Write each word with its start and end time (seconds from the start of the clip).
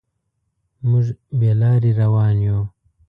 موږ 0.89 1.07
بې 1.39 1.51
لارې 1.61 1.91
روان 2.01 2.35
یو. 2.47 2.59